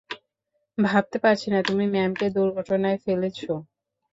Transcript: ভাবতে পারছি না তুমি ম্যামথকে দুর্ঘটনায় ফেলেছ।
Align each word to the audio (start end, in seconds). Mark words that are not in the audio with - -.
ভাবতে 0.77 1.17
পারছি 1.23 1.47
না 1.53 1.59
তুমি 1.67 1.85
ম্যামথকে 1.93 2.27
দুর্ঘটনায় 2.35 2.99
ফেলেছ। 3.05 3.39